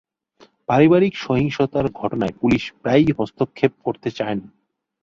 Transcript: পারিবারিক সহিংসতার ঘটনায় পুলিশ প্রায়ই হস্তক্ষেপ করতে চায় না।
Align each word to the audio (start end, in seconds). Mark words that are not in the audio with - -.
পারিবারিক 0.69 1.13
সহিংসতার 1.17 1.85
ঘটনায় 1.91 2.33
পুলিশ 2.41 2.63
প্রায়ই 2.81 3.11
হস্তক্ষেপ 3.19 3.71
করতে 3.85 4.09
চায় 4.11 4.35
না। 4.35 4.47